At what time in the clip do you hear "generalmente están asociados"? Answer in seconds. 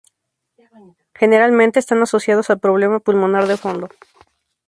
1.13-2.49